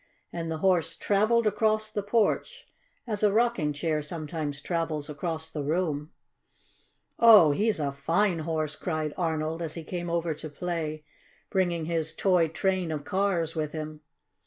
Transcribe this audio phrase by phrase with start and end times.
[0.33, 2.65] And the Horse traveled across the porch,
[3.05, 6.11] as a rocking chair sometimes travels across the room.
[7.19, 11.03] "Oh, he's a fine Horse!" cried Arnold, as he came over to play,
[11.51, 14.01] bringing his toy train of cars with him.